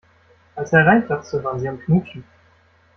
Als 0.55 0.73
er 0.73 0.79
hereinplatzte, 0.79 1.43
waren 1.43 1.59
sie 1.59 1.69
am 1.69 1.79
Knutschen. 1.79 2.23